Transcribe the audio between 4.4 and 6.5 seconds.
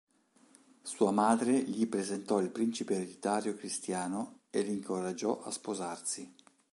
e li incoraggiò a sposarsi.